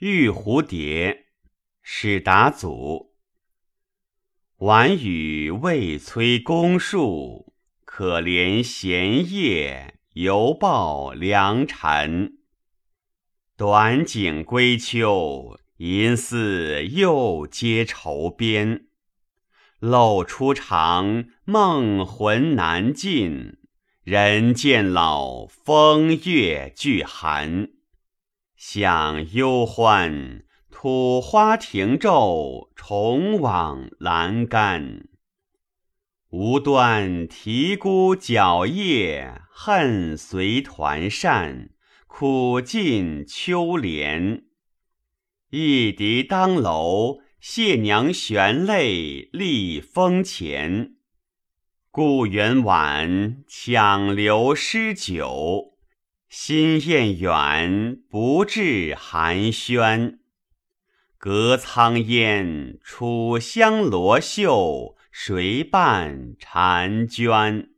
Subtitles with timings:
[0.00, 1.24] 玉蝴蝶，
[1.80, 3.14] 史达祖。
[4.58, 7.54] 晚雨未催宫树，
[7.86, 12.40] 可怜闲叶犹抱良辰。
[13.56, 18.88] 短景归秋，银丝又接愁边。
[19.78, 23.56] 漏初长，梦魂难尽。
[24.02, 27.70] 人渐老，风月俱寒。
[28.56, 35.08] 想忧欢，土花停骤，重往栏干。
[36.30, 41.68] 无端啼孤角叶，恨随团扇，
[42.06, 44.44] 苦尽秋怜。
[45.50, 50.94] 一笛当楼，谢娘悬泪立风前。
[51.90, 55.75] 故园晚，强留诗酒；
[56.28, 60.18] 心厌远，不至寒暄。
[61.18, 67.70] 隔苍烟，楚香罗袖，谁伴婵娟？